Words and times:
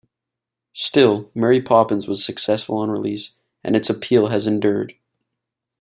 Still, 0.73 1.29
"Mary 1.35 1.61
Poppins" 1.61 2.07
was 2.07 2.25
successful 2.25 2.77
on 2.77 2.89
release 2.89 3.35
and 3.63 3.75
its 3.75 3.87
appeal 3.87 4.29
has 4.29 4.47
endured. 4.47 4.95